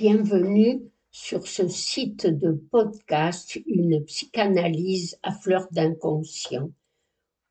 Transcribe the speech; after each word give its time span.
Bienvenue 0.00 0.80
sur 1.10 1.46
ce 1.46 1.68
site 1.68 2.26
de 2.26 2.52
podcast 2.52 3.58
Une 3.66 4.02
psychanalyse 4.06 5.18
à 5.22 5.30
fleur 5.30 5.68
d'inconscient. 5.72 6.70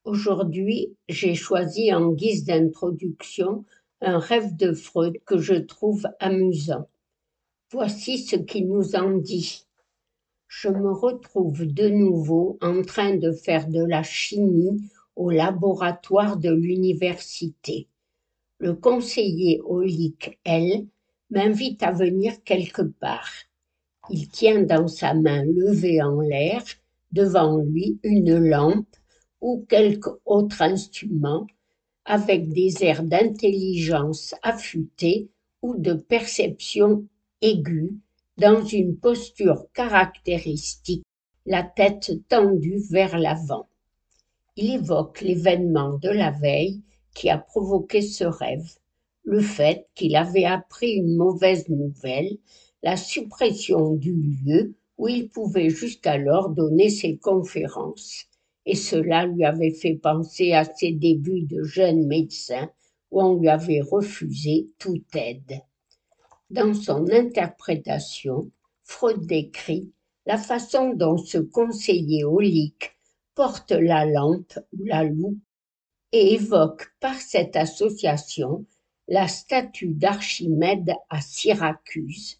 Aujourd'hui, 0.03 0.95
j'ai 1.07 1.35
choisi 1.35 1.93
en 1.93 2.11
guise 2.11 2.45
d'introduction 2.45 3.65
un 4.01 4.17
rêve 4.17 4.55
de 4.55 4.73
Freud 4.73 5.19
que 5.27 5.37
je 5.37 5.53
trouve 5.53 6.07
amusant. 6.19 6.89
Voici 7.71 8.17
ce 8.17 8.35
qu'il 8.35 8.67
nous 8.67 8.95
en 8.95 9.11
dit. 9.11 9.67
Je 10.47 10.69
me 10.69 10.91
retrouve 10.91 11.67
de 11.67 11.87
nouveau 11.87 12.57
en 12.61 12.81
train 12.81 13.15
de 13.15 13.31
faire 13.31 13.67
de 13.67 13.85
la 13.85 14.01
chimie 14.01 14.89
au 15.15 15.29
laboratoire 15.29 16.35
de 16.35 16.49
l'université. 16.49 17.87
Le 18.57 18.73
conseiller 18.73 19.61
Olic, 19.65 20.39
elle, 20.43 20.87
m'invite 21.29 21.83
à 21.83 21.91
venir 21.91 22.43
quelque 22.43 22.81
part. 22.81 23.29
Il 24.09 24.29
tient 24.29 24.63
dans 24.63 24.87
sa 24.87 25.13
main 25.13 25.43
levée 25.45 26.01
en 26.01 26.19
l'air, 26.19 26.63
devant 27.11 27.57
lui, 27.57 27.99
une 28.03 28.37
lampe 28.37 28.95
ou 29.41 29.65
quelque 29.69 30.09
autre 30.25 30.61
instrument, 30.61 31.47
avec 32.05 32.49
des 32.49 32.83
airs 32.83 33.03
d'intelligence 33.03 34.33
affûtée 34.41 35.29
ou 35.61 35.75
de 35.75 35.93
perception 35.93 37.07
aiguë, 37.41 37.91
dans 38.37 38.63
une 38.63 38.97
posture 38.97 39.65
caractéristique, 39.73 41.03
la 41.45 41.63
tête 41.63 42.11
tendue 42.29 42.81
vers 42.89 43.17
l'avant. 43.17 43.67
Il 44.55 44.73
évoque 44.73 45.21
l'événement 45.21 45.97
de 45.97 46.09
la 46.09 46.31
veille 46.31 46.81
qui 47.13 47.29
a 47.29 47.37
provoqué 47.37 48.01
ce 48.01 48.23
rêve 48.23 48.79
le 49.29 49.41
fait 49.41 49.85
qu'il 49.93 50.15
avait 50.15 50.45
appris 50.45 50.93
une 50.93 51.15
mauvaise 51.15 51.69
nouvelle, 51.69 52.39
la 52.81 52.97
suppression 52.97 53.93
du 53.93 54.11
lieu 54.11 54.73
où 54.97 55.07
il 55.07 55.29
pouvait 55.29 55.69
jusqu'alors 55.69 56.49
donner 56.49 56.89
ses 56.89 57.17
conférences, 57.17 58.25
et 58.65 58.75
cela 58.75 59.27
lui 59.27 59.45
avait 59.45 59.73
fait 59.73 59.93
penser 59.93 60.53
à 60.53 60.63
ses 60.63 60.93
débuts 60.93 61.43
de 61.43 61.61
jeune 61.61 62.07
médecin 62.07 62.71
où 63.11 63.21
on 63.21 63.35
lui 63.39 63.49
avait 63.49 63.81
refusé 63.81 64.67
toute 64.79 65.15
aide. 65.15 65.61
Dans 66.49 66.73
son 66.73 67.07
interprétation, 67.11 68.49
Freud 68.83 69.27
décrit 69.27 69.91
la 70.25 70.39
façon 70.39 70.95
dont 70.95 71.17
ce 71.17 71.37
conseiller 71.37 72.23
holique 72.23 72.97
porte 73.35 73.73
la 73.73 74.07
lampe 74.07 74.57
ou 74.73 74.85
la 74.85 75.03
loupe 75.03 75.37
et 76.13 76.33
évoque 76.33 76.87
par 76.99 77.13
cette 77.13 77.55
association 77.55 78.65
la 79.11 79.27
statue 79.27 79.95
d'Archimède 79.95 80.93
à 81.09 81.19
Syracuse. 81.19 82.39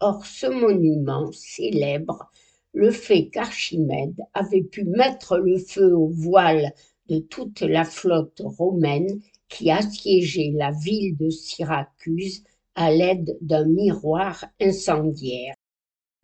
Or 0.00 0.24
ce 0.24 0.46
monument 0.46 1.30
célèbre 1.32 2.30
le 2.72 2.90
fait 2.90 3.28
qu'Archimède 3.28 4.16
avait 4.32 4.62
pu 4.62 4.84
mettre 4.84 5.36
le 5.36 5.58
feu 5.58 5.94
aux 5.94 6.08
voiles 6.08 6.72
de 7.10 7.18
toute 7.18 7.60
la 7.60 7.84
flotte 7.84 8.40
romaine 8.42 9.20
qui 9.50 9.70
assiégeait 9.70 10.52
la 10.54 10.70
ville 10.70 11.18
de 11.18 11.28
Syracuse 11.28 12.44
à 12.74 12.90
l'aide 12.90 13.36
d'un 13.42 13.66
miroir 13.66 14.42
incendiaire. 14.58 15.54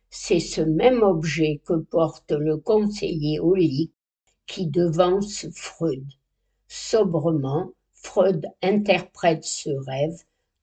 C'est 0.09 0.39
ce 0.39 0.61
même 0.61 1.03
objet 1.03 1.61
que 1.65 1.73
porte 1.73 2.31
le 2.31 2.57
conseiller 2.57 3.39
Olique 3.39 3.93
qui 4.47 4.65
devance 4.65 5.47
Freud. 5.53 6.05
Sobrement, 6.67 7.71
Freud 8.03 8.45
interprète 8.61 9.43
ce 9.43 9.69
rêve, 9.69 10.17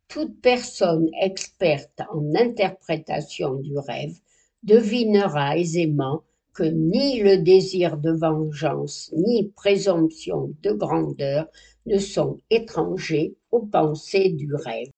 toute 0.09 0.41
personne 0.41 1.09
experte 1.21 2.01
en 2.13 2.35
interprétation 2.35 3.55
du 3.55 3.77
rêve 3.77 4.15
devinera 4.63 5.57
aisément 5.57 6.23
que 6.53 6.63
ni 6.63 7.21
le 7.21 7.39
désir 7.39 7.97
de 7.97 8.13
vengeance 8.13 9.11
ni 9.17 9.49
présomption 9.57 10.55
de 10.63 10.71
grandeur 10.73 11.49
ne 11.87 11.99
sont 11.99 12.41
étrangers 12.51 13.35
aux 13.51 13.67
pensées 13.67 14.31
du 14.31 14.55
rêve. 14.55 14.91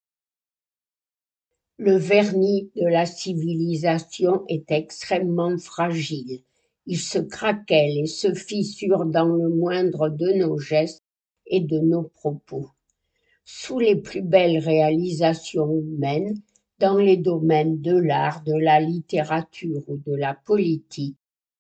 Le 1.79 1.97
vernis 1.97 2.71
de 2.77 2.87
la 2.87 3.07
civilisation 3.07 4.45
est 4.49 4.71
extrêmement 4.71 5.57
fragile. 5.59 6.43
Il 6.87 6.99
se 6.99 7.19
craquelle 7.19 7.99
et 7.99 8.07
se 8.07 8.35
fissure 8.35 9.07
dans 9.07 9.29
le 9.29 9.49
moindre 9.49 10.09
de 10.09 10.33
nos 10.33 10.59
gestes 10.59 11.02
de 11.61 11.79
nos 11.79 12.03
propos. 12.03 12.71
Sous 13.45 13.79
les 13.79 13.97
plus 13.97 14.23
belles 14.23 14.59
réalisations 14.59 15.73
humaines, 15.73 16.41
dans 16.79 16.97
les 16.97 17.17
domaines 17.17 17.81
de 17.81 17.97
l'art, 17.97 18.43
de 18.43 18.55
la 18.55 18.81
littérature 18.81 19.83
ou 19.89 19.97
de 19.99 20.15
la 20.15 20.35
politique, 20.35 21.17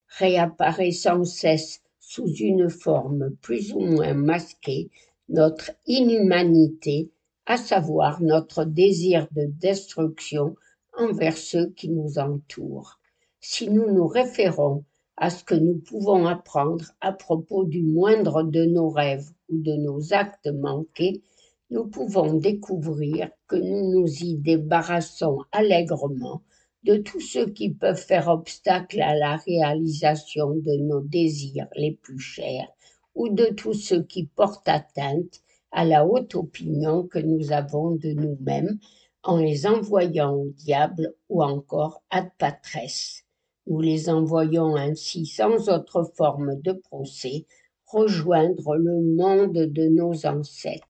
réapparaît 0.09 0.91
sans 0.91 1.25
cesse 1.25 1.81
sous 2.01 2.29
une 2.35 2.69
forme 2.69 3.31
plus 3.41 3.73
ou 3.73 3.81
moins 3.81 4.15
masquée 4.15 4.91
notre 5.29 5.71
inhumanité, 5.87 7.11
à 7.47 7.57
savoir 7.57 8.21
notre 8.21 8.65
désir 8.65 9.29
de 9.33 9.47
destruction 9.47 10.57
envers 10.97 11.37
ceux 11.37 11.71
qui 11.71 11.89
nous 11.89 12.19
entourent. 12.19 12.99
Si 13.41 13.71
nous 13.71 13.91
nous 13.91 14.07
référons 14.07 14.85
à 15.17 15.31
ce 15.31 15.43
que 15.45 15.55
nous 15.55 15.79
pouvons 15.79 16.27
apprendre 16.27 16.93
à 17.01 17.13
propos 17.13 17.65
du 17.65 17.83
moindre 17.83 18.43
de 18.43 18.65
nos 18.65 18.91
rêves 18.91 19.31
de 19.53 19.75
nos 19.75 20.13
actes 20.13 20.49
manqués, 20.49 21.23
nous 21.71 21.87
pouvons 21.87 22.35
découvrir 22.35 23.31
que 23.47 23.57
nous 23.57 23.93
nous 23.93 24.09
y 24.23 24.37
débarrassons 24.37 25.39
allègrement 25.53 26.43
de 26.85 26.97
tous 26.97 27.21
ceux 27.21 27.47
qui 27.47 27.71
peuvent 27.71 27.97
faire 27.97 28.29
obstacle 28.29 29.01
à 29.01 29.15
la 29.15 29.37
réalisation 29.37 30.51
de 30.51 30.77
nos 30.83 31.01
désirs 31.01 31.69
les 31.77 31.93
plus 31.93 32.19
chers 32.19 32.69
ou 33.15 33.29
de 33.29 33.47
tous 33.47 33.75
ceux 33.75 34.03
qui 34.03 34.27
portent 34.27 34.69
atteinte 34.69 35.43
à 35.71 35.85
la 35.85 36.07
haute 36.07 36.35
opinion 36.35 37.07
que 37.07 37.19
nous 37.19 37.53
avons 37.53 37.93
de 37.93 38.11
nous-mêmes 38.11 38.79
en 39.23 39.37
les 39.37 39.67
envoyant 39.67 40.35
au 40.35 40.49
diable 40.49 41.15
ou 41.29 41.43
encore 41.43 42.03
ad 42.11 42.31
patresse. 42.39 43.25
Nous 43.67 43.81
les 43.81 44.11
envoyons 44.11 44.75
ainsi 44.75 45.25
sans 45.25 45.69
autre 45.69 46.11
forme 46.17 46.61
de 46.61 46.73
procès 46.73 47.47
rejoindre 47.93 48.77
le 48.77 49.01
monde 49.15 49.53
de 49.53 49.89
nos 49.89 50.27
ancêtres. 50.27 50.89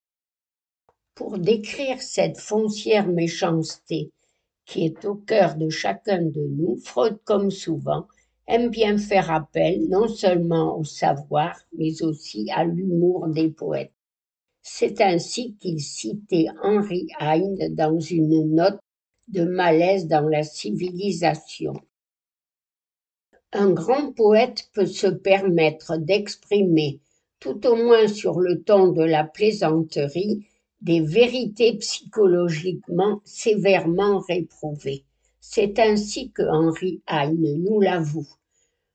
Pour 1.14 1.38
décrire 1.38 2.00
cette 2.00 2.38
foncière 2.38 3.08
méchanceté 3.08 4.12
qui 4.64 4.84
est 4.84 5.04
au 5.04 5.16
cœur 5.16 5.56
de 5.56 5.68
chacun 5.68 6.22
de 6.22 6.46
nous, 6.46 6.76
Freud, 6.76 7.18
comme 7.24 7.50
souvent, 7.50 8.06
aime 8.46 8.70
bien 8.70 8.96
faire 8.96 9.30
appel 9.30 9.88
non 9.88 10.08
seulement 10.08 10.78
au 10.78 10.84
savoir, 10.84 11.58
mais 11.76 12.02
aussi 12.02 12.50
à 12.50 12.64
l'humour 12.64 13.28
des 13.28 13.50
poètes. 13.50 13.92
C'est 14.62 15.00
ainsi 15.00 15.56
qu'il 15.56 15.80
citait 15.80 16.46
Henry 16.62 17.08
Heine 17.20 17.74
dans 17.74 17.98
une 17.98 18.54
note 18.54 18.78
de 19.28 19.44
malaise 19.44 20.06
dans 20.06 20.28
la 20.28 20.44
civilisation. 20.44 21.74
Un 23.54 23.70
grand 23.70 24.12
poète 24.12 24.70
peut 24.72 24.86
se 24.86 25.06
permettre 25.06 25.98
d'exprimer, 25.98 27.00
tout 27.38 27.66
au 27.66 27.76
moins 27.76 28.08
sur 28.08 28.40
le 28.40 28.62
ton 28.62 28.92
de 28.92 29.02
la 29.02 29.24
plaisanterie, 29.24 30.46
des 30.80 31.00
vérités 31.00 31.76
psychologiquement 31.76 33.20
sévèrement 33.24 34.20
réprouvées. 34.20 35.04
C'est 35.38 35.78
ainsi 35.78 36.30
que 36.30 36.42
Henri 36.42 37.02
Heine 37.06 37.62
nous 37.62 37.78
l'avoue. 37.78 38.28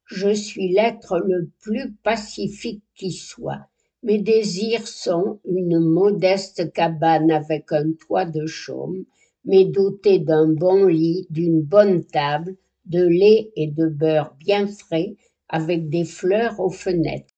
Je 0.05 0.33
suis 0.33 0.69
l'être 0.69 1.19
le 1.19 1.51
plus 1.59 1.93
pacifique 2.01 2.81
qui 2.95 3.11
soit. 3.11 3.67
Mes 4.01 4.17
désirs 4.17 4.87
sont 4.87 5.39
une 5.45 5.79
modeste 5.79 6.73
cabane 6.73 7.29
avec 7.29 7.71
un 7.71 7.91
toit 7.91 8.25
de 8.25 8.47
chaume, 8.47 9.05
mais 9.45 9.65
dotée 9.65 10.17
d'un 10.17 10.47
bon 10.47 10.87
lit, 10.87 11.27
d'une 11.29 11.61
bonne 11.61 12.03
table, 12.05 12.55
de 12.87 13.05
lait 13.05 13.51
et 13.55 13.67
de 13.67 13.87
beurre 13.87 14.35
bien 14.39 14.67
frais, 14.67 15.15
avec 15.49 15.89
des 15.89 16.05
fleurs 16.05 16.59
aux 16.59 16.69
fenêtres. 16.69 17.33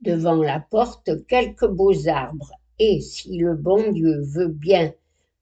Devant 0.00 0.42
la 0.42 0.60
porte, 0.60 1.10
quelques 1.26 1.68
beaux 1.68 2.08
arbres, 2.08 2.52
et 2.78 3.00
si 3.00 3.38
le 3.38 3.54
bon 3.54 3.92
Dieu 3.92 4.22
veut 4.22 4.48
bien 4.48 4.92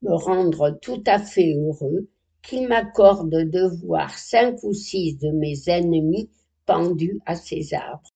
me 0.03 0.15
rendre 0.15 0.79
tout 0.83 1.03
à 1.07 1.19
fait 1.19 1.55
heureux, 1.55 2.09
qu'il 2.43 2.69
m'accorde 2.69 3.31
de 3.31 3.87
voir 3.87 4.19
cinq 4.19 4.63
ou 4.63 4.73
six 4.73 5.17
de 5.17 5.31
mes 5.31 5.69
ennemis 5.69 6.31
pendus 6.67 7.21
à 7.27 7.37
ces 7.37 7.75
arbres. 7.75 8.11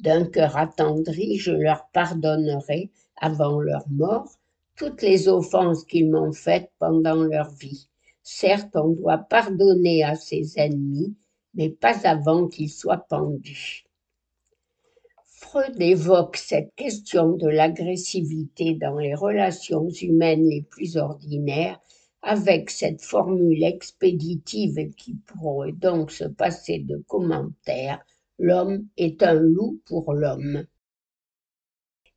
D'un 0.00 0.24
cœur 0.24 0.56
attendri, 0.56 1.36
je 1.36 1.52
leur 1.52 1.88
pardonnerai, 1.92 2.90
avant 3.16 3.60
leur 3.60 3.84
mort, 3.90 4.38
toutes 4.76 5.02
les 5.02 5.28
offenses 5.28 5.84
qu'ils 5.84 6.10
m'ont 6.10 6.32
faites 6.32 6.70
pendant 6.78 7.22
leur 7.22 7.50
vie. 7.50 7.88
Certes, 8.24 8.74
on 8.74 8.88
doit 8.88 9.18
pardonner 9.18 10.02
à 10.02 10.16
ses 10.16 10.58
ennemis, 10.58 11.14
mais 11.52 11.68
pas 11.68 12.06
avant 12.08 12.48
qu'ils 12.48 12.70
soient 12.70 13.06
pendus. 13.08 13.84
Freud 15.26 15.80
évoque 15.80 16.38
cette 16.38 16.74
question 16.74 17.36
de 17.36 17.48
l'agressivité 17.48 18.74
dans 18.74 18.98
les 18.98 19.14
relations 19.14 19.88
humaines 19.90 20.48
les 20.48 20.62
plus 20.62 20.96
ordinaires 20.96 21.78
avec 22.22 22.70
cette 22.70 23.02
formule 23.02 23.62
expéditive 23.62 24.94
qui 24.96 25.16
pourrait 25.26 25.72
donc 25.72 26.10
se 26.10 26.24
passer 26.24 26.78
de 26.78 26.96
commentaires, 27.06 28.02
l'homme 28.38 28.88
est 28.96 29.22
un 29.22 29.34
loup 29.34 29.80
pour 29.84 30.14
l'homme. 30.14 30.64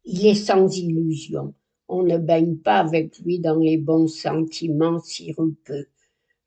Il 0.06 0.26
est 0.26 0.36
sans 0.36 0.74
illusion. 0.78 1.54
On 1.90 2.04
ne 2.04 2.18
baigne 2.18 2.56
pas 2.56 2.78
avec 2.78 3.20
lui 3.20 3.40
dans 3.40 3.60
les 3.60 3.78
bons 3.78 4.08
sentiments 4.08 5.00
sirupeux. 5.00 5.90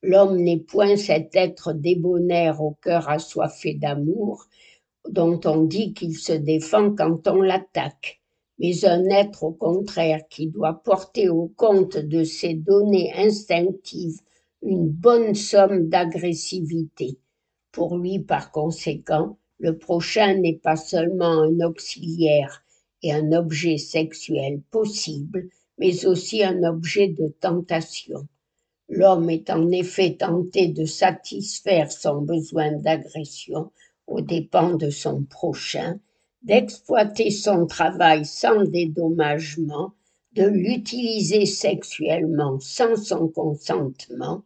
L'homme 0.03 0.39
n'est 0.39 0.59
point 0.61 0.97
cet 0.97 1.37
être 1.37 1.73
débonnaire 1.73 2.63
au 2.63 2.73
cœur 2.83 3.09
assoiffé 3.09 3.75
d'amour, 3.75 4.47
dont 5.09 5.41
on 5.45 5.65
dit 5.65 5.93
qu'il 5.95 6.17
se 6.17 6.33
défend 6.33 6.95
quand 6.95 7.27
on 7.29 7.43
l'attaque 7.43 8.21
mais 8.61 8.85
un 8.85 9.07
être 9.07 9.43
au 9.43 9.53
contraire 9.53 10.21
qui 10.29 10.47
doit 10.47 10.83
porter 10.85 11.31
au 11.31 11.49
compte 11.57 11.97
de 11.97 12.25
ses 12.25 12.53
données 12.53 13.11
instinctives 13.17 14.21
une 14.63 14.87
bonne 14.87 15.35
somme 15.35 15.89
d'agressivité. 15.89 17.17
Pour 17.73 17.97
lui, 17.97 18.19
par 18.19 18.51
conséquent, 18.53 19.39
le 19.59 19.79
prochain 19.79 20.35
n'est 20.35 20.59
pas 20.59 20.77
seulement 20.77 21.43
un 21.43 21.61
auxiliaire 21.61 22.63
et 23.03 23.15
un 23.15 23.33
objet 23.33 23.79
sexuel 23.79 24.61
possible, 24.71 25.49
mais 25.79 26.05
aussi 26.05 26.45
un 26.45 26.63
objet 26.65 27.09
de 27.09 27.29
tentation. 27.41 28.29
L'homme 28.93 29.31
est 29.31 29.51
en 29.51 29.71
effet 29.71 30.17
tenté 30.17 30.67
de 30.67 30.85
satisfaire 30.85 31.93
son 31.93 32.23
besoin 32.23 32.73
d'agression 32.73 33.71
aux 34.09 34.21
dépens 34.21 34.75
de 34.75 34.91
son 34.91 35.23
prochain, 35.23 36.01
d'exploiter 36.43 37.31
son 37.31 37.67
travail 37.67 38.25
sans 38.25 38.65
dédommagement, 38.65 39.93
de 40.33 40.43
l'utiliser 40.43 41.47
sexuellement 41.47 42.59
sans 42.59 42.97
son 42.97 43.29
consentement, 43.29 44.43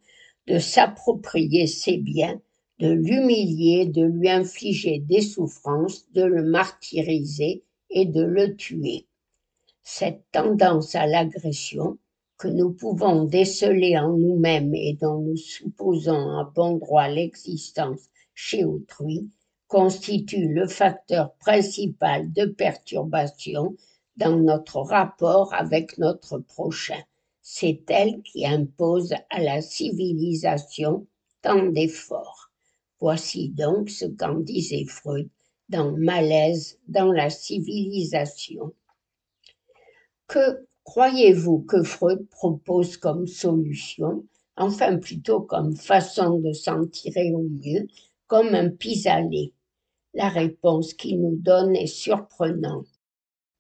de 0.47 0.59
s'approprier 0.59 1.67
ses 1.67 1.97
biens, 1.97 2.39
de 2.81 2.91
l'humilier, 2.91 3.87
de 3.87 4.05
lui 4.05 4.29
infliger 4.29 4.99
des 4.99 5.23
souffrances, 5.23 6.05
de 6.13 6.23
le 6.23 6.43
martyriser 6.43 7.65
et 7.89 8.05
de 8.05 8.23
le 8.23 8.57
tuer. 8.57 9.07
Cette 9.83 10.23
tendance 10.33 10.95
à 10.95 11.07
l'agression, 11.07 11.97
que 12.37 12.49
nous 12.49 12.73
pouvons 12.73 13.25
déceler 13.25 13.97
en 13.97 14.17
nous-mêmes 14.17 14.75
et 14.75 14.95
dont 14.95 15.21
nous 15.21 15.37
supposons 15.37 16.39
à 16.39 16.51
bon 16.55 16.77
droit 16.79 17.09
l'existence 17.09 18.09
chez 18.35 18.65
autrui, 18.65 19.31
constitue 19.69 20.53
le 20.53 20.67
facteur 20.67 21.35
principal 21.35 22.33
de 22.33 22.47
perturbation 22.47 23.77
dans 24.17 24.37
notre 24.37 24.81
rapport 24.81 25.53
avec 25.55 25.99
notre 25.99 26.39
prochain. 26.39 27.03
C'est 27.43 27.83
elle 27.89 28.23
qui 28.23 28.47
impose 28.47 29.15
à 29.31 29.41
la 29.41 29.61
civilisation 29.61 31.07
tant 31.43 31.67
d'efforts. 31.67 32.51
Voici 33.01 33.51
donc 33.51 33.91
ce 33.91 34.07
qu'en 34.07 34.35
disait 34.35 34.87
Freud 34.87 35.29
dans 35.69 35.93
Malaise 35.93 36.79
dans 36.89 37.13
la 37.13 37.31
civilisation. 37.31 38.73
Que 40.27 40.67
croyez-vous 40.85 41.61
que 41.61 41.83
Freud 41.83 42.29
propose 42.31 42.97
comme 42.97 43.27
solution, 43.27 44.25
enfin 44.57 44.99
plutôt 44.99 45.41
comme 45.41 45.75
façon 45.77 46.39
de 46.39 46.53
s'en 46.53 46.87
tirer 46.87 47.33
au 47.33 47.43
mieux, 47.43 47.87
comme 48.27 48.55
un 48.55 48.71
pis-aller? 48.71 49.53
La 50.15 50.29
réponse 50.29 50.95
qu'il 50.95 51.21
nous 51.21 51.37
donne 51.37 51.75
est 51.75 51.87
surprenante. 51.87 52.87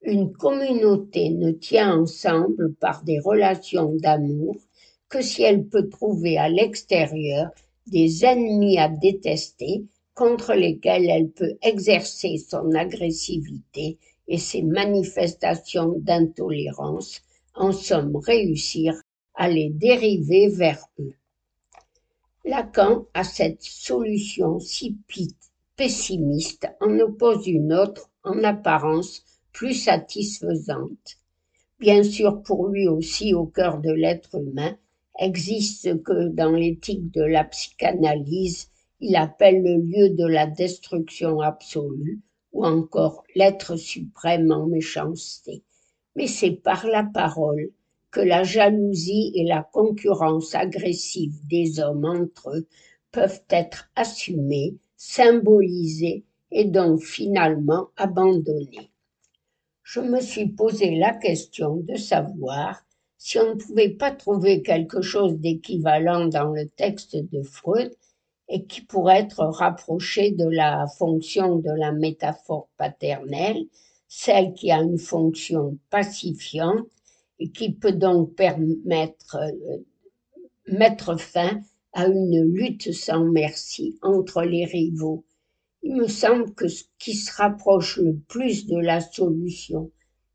Une 0.02 0.32
communauté 0.32 1.30
ne 1.30 1.50
tient 1.50 1.98
ensemble 1.98 2.74
par 2.74 3.02
des 3.04 3.18
relations 3.18 3.94
d'amour 3.96 4.54
que 5.08 5.22
si 5.22 5.42
elle 5.42 5.66
peut 5.66 5.88
trouver 5.88 6.36
à 6.36 6.48
l'extérieur 6.48 7.50
des 7.86 8.24
ennemis 8.24 8.78
à 8.78 8.88
détester 8.88 9.84
contre 10.14 10.54
lesquels 10.54 11.08
elle 11.08 11.30
peut 11.30 11.56
exercer 11.62 12.38
son 12.38 12.70
agressivité 12.72 13.98
et 14.28 14.38
ses 14.38 14.62
manifestations 14.62 15.94
d'intolérance, 15.98 17.22
en 17.54 17.72
somme 17.72 18.16
réussir 18.16 18.94
à 19.34 19.48
les 19.48 19.70
dériver 19.70 20.48
vers 20.48 20.86
eux. 20.98 21.14
Lacan 22.44 23.06
a 23.14 23.24
cette 23.24 23.62
solution 23.62 24.60
si 24.60 24.98
pessimiste 25.76 26.68
en 26.80 26.98
oppose 27.00 27.46
une 27.46 27.72
autre, 27.72 28.10
en 28.22 28.44
apparence 28.44 29.22
plus 29.52 29.74
satisfaisante. 29.74 31.16
Bien 31.78 32.02
sûr, 32.02 32.42
pour 32.42 32.68
lui 32.68 32.88
aussi, 32.88 33.34
au 33.34 33.46
cœur 33.46 33.80
de 33.80 33.90
l'être 33.90 34.34
humain, 34.36 34.76
existe 35.18 35.82
ce 35.82 35.94
que 35.94 36.28
dans 36.28 36.52
l'éthique 36.52 37.12
de 37.12 37.22
la 37.22 37.44
psychanalyse, 37.44 38.68
il 39.00 39.16
appelle 39.16 39.62
le 39.62 39.76
lieu 39.76 40.10
de 40.10 40.26
la 40.26 40.46
destruction 40.46 41.40
absolue, 41.40 42.20
ou 42.54 42.64
encore 42.64 43.24
l'être 43.34 43.76
suprême 43.76 44.50
en 44.50 44.66
méchanceté. 44.66 45.62
Mais 46.16 46.28
c'est 46.28 46.52
par 46.52 46.86
la 46.86 47.02
parole 47.02 47.70
que 48.10 48.20
la 48.20 48.44
jalousie 48.44 49.32
et 49.34 49.44
la 49.44 49.62
concurrence 49.62 50.54
agressive 50.54 51.34
des 51.48 51.80
hommes 51.80 52.04
entre 52.04 52.50
eux 52.56 52.66
peuvent 53.10 53.42
être 53.50 53.90
assumées 53.96 54.76
symbolisé 54.96 56.24
et 56.50 56.64
donc 56.64 57.02
finalement 57.02 57.88
abandonné. 57.96 58.90
Je 59.82 60.00
me 60.00 60.20
suis 60.20 60.48
posé 60.48 60.96
la 60.96 61.12
question 61.12 61.76
de 61.76 61.96
savoir 61.96 62.84
si 63.18 63.38
on 63.38 63.54
ne 63.54 63.60
pouvait 63.60 63.90
pas 63.90 64.12
trouver 64.12 64.62
quelque 64.62 65.02
chose 65.02 65.34
d'équivalent 65.34 66.26
dans 66.26 66.50
le 66.52 66.68
texte 66.68 67.16
de 67.16 67.42
Freud 67.42 67.92
et 68.48 68.64
qui 68.64 68.82
pourrait 68.82 69.20
être 69.20 69.44
rapproché 69.44 70.32
de 70.32 70.46
la 70.46 70.86
fonction 70.98 71.56
de 71.56 71.70
la 71.70 71.92
métaphore 71.92 72.68
paternelle, 72.76 73.66
celle 74.08 74.52
qui 74.52 74.70
a 74.70 74.80
une 74.80 74.98
fonction 74.98 75.78
pacifiante 75.90 76.86
et 77.38 77.50
qui 77.50 77.72
peut 77.72 77.92
donc 77.92 78.34
permettre 78.34 79.36
euh, 79.36 79.78
mettre 80.66 81.18
fin 81.18 81.60
à 81.92 82.06
une 82.06 82.42
lutte 82.52 82.92
sans 82.92 83.24
merci 83.24 83.98
entre 84.02 84.42
les 84.42 84.64
rivaux. 84.64 85.24
Il 85.82 85.96
me 85.96 86.08
semble 86.08 86.54
que 86.54 86.68
ce 86.68 86.84
qui 86.98 87.14
se 87.14 87.32
rapproche 87.34 87.98
le 87.98 88.16
plus 88.16 88.66
de 88.66 88.78
la 88.78 89.00
solution 89.00 89.90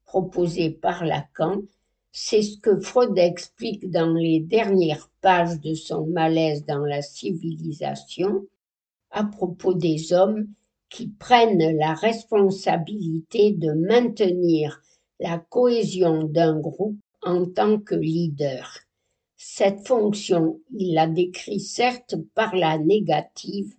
proposée 0.06 0.70
par 0.70 1.04
Lacan, 1.06 1.62
c'est 2.12 2.42
ce 2.42 2.58
que 2.58 2.80
Freud 2.80 3.18
explique 3.18 3.90
dans 3.92 4.14
les 4.14 4.40
dernières 4.40 5.10
pages 5.22 5.60
de 5.60 5.74
son 5.76 6.08
malaise 6.08 6.66
dans 6.66 6.86
la 6.86 7.02
civilisation 7.02 8.46
à 9.12 9.24
propos 9.24 9.74
des 9.74 10.14
hommes 10.14 10.48
qui 10.90 11.08
prennent 11.08 11.78
la 11.78 11.94
responsabilité 11.94 13.52
de 13.52 13.74
maintenir 13.74 14.82
la 15.20 15.38
cohésion 15.38 16.24
d'un 16.24 16.60
groupe 16.60 16.98
en 17.22 17.46
tant 17.46 17.80
que 17.80 17.96
leader. 17.96 18.80
Cette 19.38 19.88
fonction, 19.88 20.60
il 20.72 20.96
la 20.96 21.08
décrit 21.08 21.60
certes 21.60 22.16
par 22.34 22.56
la 22.56 22.78
négative 22.78 23.74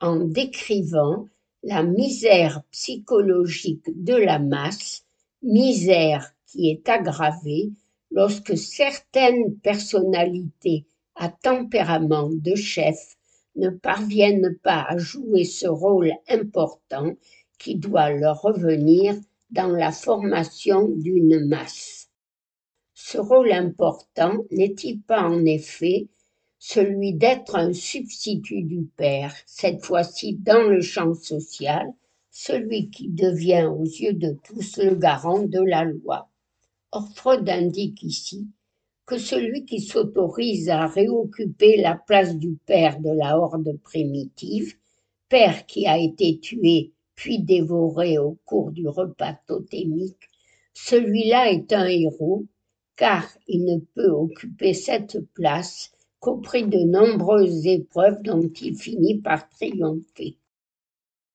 en 0.00 0.16
décrivant 0.16 1.28
la 1.62 1.82
misère 1.82 2.62
psychologique 2.70 3.90
de 4.04 4.14
la 4.14 4.38
masse, 4.38 5.04
misère 5.42 6.33
est 6.56 6.88
aggravée 6.88 7.72
lorsque 8.10 8.56
certaines 8.56 9.56
personnalités 9.56 10.86
à 11.16 11.28
tempérament 11.28 12.30
de 12.32 12.54
chef 12.54 13.16
ne 13.56 13.70
parviennent 13.70 14.56
pas 14.62 14.84
à 14.88 14.98
jouer 14.98 15.44
ce 15.44 15.66
rôle 15.66 16.12
important 16.28 17.12
qui 17.58 17.76
doit 17.76 18.10
leur 18.10 18.42
revenir 18.42 19.14
dans 19.50 19.68
la 19.68 19.92
formation 19.92 20.88
d'une 20.88 21.46
masse. 21.46 22.08
Ce 22.94 23.18
rôle 23.18 23.52
important 23.52 24.38
n'est-il 24.50 25.00
pas 25.02 25.22
en 25.22 25.44
effet 25.44 26.08
celui 26.58 27.12
d'être 27.12 27.56
un 27.56 27.72
substitut 27.72 28.62
du 28.62 28.84
père, 28.96 29.34
cette 29.46 29.84
fois-ci 29.84 30.34
dans 30.36 30.62
le 30.62 30.80
champ 30.80 31.14
social, 31.14 31.86
celui 32.30 32.90
qui 32.90 33.08
devient 33.08 33.68
aux 33.70 33.84
yeux 33.84 34.14
de 34.14 34.36
tous 34.42 34.78
le 34.78 34.94
garant 34.94 35.42
de 35.42 35.60
la 35.60 35.84
loi? 35.84 36.30
Freud 37.02 37.48
indique 37.48 38.02
ici 38.02 38.46
que 39.06 39.18
celui 39.18 39.64
qui 39.64 39.80
s'autorise 39.80 40.70
à 40.70 40.86
réoccuper 40.86 41.76
la 41.76 41.94
place 41.94 42.36
du 42.36 42.56
père 42.66 43.00
de 43.00 43.10
la 43.10 43.38
horde 43.38 43.76
primitive, 43.82 44.74
père 45.28 45.66
qui 45.66 45.86
a 45.86 45.98
été 45.98 46.38
tué 46.38 46.92
puis 47.14 47.40
dévoré 47.40 48.18
au 48.18 48.38
cours 48.44 48.70
du 48.70 48.88
repas 48.88 49.34
totémique, 49.46 50.30
celui-là 50.72 51.52
est 51.52 51.72
un 51.72 51.86
héros 51.86 52.46
car 52.96 53.26
il 53.48 53.64
ne 53.64 53.78
peut 53.94 54.10
occuper 54.10 54.72
cette 54.72 55.18
place 55.34 55.92
qu'au 56.20 56.38
prix 56.38 56.66
de 56.66 56.78
nombreuses 56.78 57.66
épreuves 57.66 58.22
dont 58.22 58.48
il 58.48 58.76
finit 58.76 59.20
par 59.20 59.48
triompher. 59.48 60.38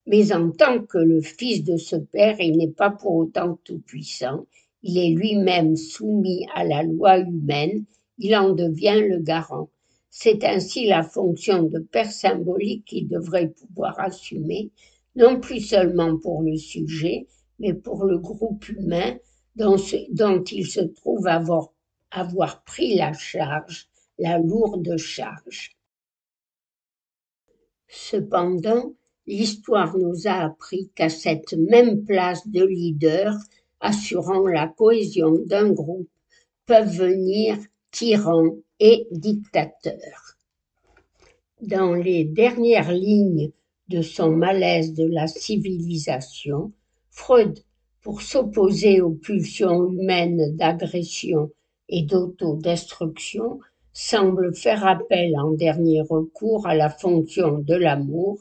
Mais 0.07 0.31
en 0.33 0.51
tant 0.51 0.83
que 0.83 0.97
le 0.97 1.21
fils 1.21 1.63
de 1.63 1.77
ce 1.77 1.97
père, 1.97 2.39
il 2.39 2.57
n'est 2.57 2.71
pas 2.71 2.89
pour 2.89 3.15
autant 3.15 3.59
tout-puissant, 3.63 4.47
il 4.81 4.97
est 4.97 5.15
lui-même 5.15 5.75
soumis 5.75 6.45
à 6.53 6.63
la 6.63 6.83
loi 6.83 7.19
humaine, 7.19 7.85
il 8.17 8.35
en 8.35 8.53
devient 8.53 9.01
le 9.07 9.19
garant. 9.19 9.69
C'est 10.09 10.43
ainsi 10.43 10.87
la 10.87 11.03
fonction 11.03 11.63
de 11.63 11.79
père 11.79 12.11
symbolique 12.11 12.85
qu'il 12.85 13.07
devrait 13.07 13.49
pouvoir 13.49 13.99
assumer, 13.99 14.71
non 15.15 15.39
plus 15.39 15.61
seulement 15.61 16.17
pour 16.17 16.41
le 16.41 16.57
sujet, 16.57 17.27
mais 17.59 17.73
pour 17.73 18.05
le 18.05 18.17
groupe 18.17 18.67
humain 18.69 19.17
dont, 19.55 19.75
il 19.77 20.65
se 20.67 20.79
trouve 20.79 21.27
avoir, 21.27 22.63
pris 22.63 22.95
la 22.95 23.13
charge, 23.13 23.89
la 24.17 24.39
lourde 24.39 24.97
charge. 24.97 25.75
Cependant, 27.87 28.93
l'histoire 29.27 29.97
nous 29.97 30.27
a 30.27 30.45
appris 30.45 30.91
qu'à 30.95 31.09
cette 31.09 31.53
même 31.53 32.03
place 32.05 32.47
de 32.47 32.63
leader, 32.63 33.35
assurant 33.79 34.47
la 34.47 34.67
cohésion 34.67 35.37
d'un 35.45 35.71
groupe, 35.71 36.09
peuvent 36.65 36.95
venir 36.95 37.57
tyrans 37.91 38.55
et 38.79 39.07
dictateurs. 39.11 40.37
Dans 41.61 41.93
les 41.93 42.23
dernières 42.23 42.91
lignes 42.91 43.51
de 43.89 44.01
son 44.01 44.31
malaise 44.31 44.93
de 44.93 45.05
la 45.05 45.27
civilisation, 45.27 46.71
Freud, 47.09 47.59
pour 48.01 48.21
s'opposer 48.21 49.01
aux 49.01 49.11
pulsions 49.11 49.91
humaines 49.91 50.55
d'agression 50.55 51.51
et 51.89 52.03
d'autodestruction, 52.03 53.59
semble 53.91 54.55
faire 54.55 54.85
appel 54.85 55.37
en 55.37 55.51
dernier 55.51 56.01
recours 56.01 56.67
à 56.67 56.75
la 56.75 56.89
fonction 56.89 57.57
de 57.57 57.75
l'amour, 57.75 58.39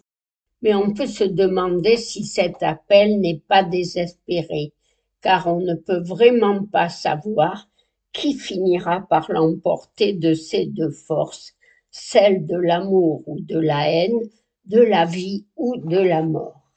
mais 0.63 0.75
on 0.75 0.93
peut 0.93 1.07
se 1.07 1.25
demander 1.25 1.97
si 1.97 2.25
cet 2.25 2.63
appel 2.63 3.19
n'est 3.21 3.43
pas 3.49 3.65
désespéré, 3.65 4.73
car 5.21 5.47
on 5.47 5.61
ne 5.61 5.75
peut 5.75 6.03
vraiment 6.03 6.65
pas 6.65 6.89
savoir 6.89 7.69
qui 8.13 8.35
finira 8.35 9.07
par 9.09 9.31
l'emporter 9.31 10.13
de 10.13 10.35
ces 10.35 10.67
deux 10.67 10.91
forces, 10.91 11.55
celle 11.91 12.47
de 12.47 12.57
l'amour 12.57 13.23
ou 13.27 13.41
de 13.41 13.59
la 13.59 13.91
haine, 13.91 14.19
de 14.67 14.81
la 14.81 15.05
vie 15.05 15.47
ou 15.57 15.77
de 15.77 15.99
la 15.99 16.23
mort. 16.23 16.68